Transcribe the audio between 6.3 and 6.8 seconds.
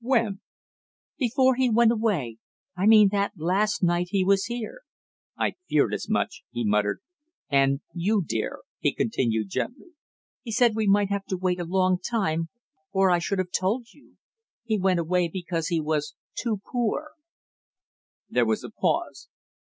he